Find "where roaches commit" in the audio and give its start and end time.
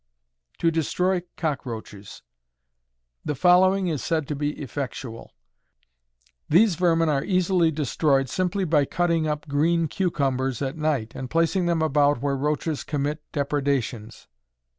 12.19-13.21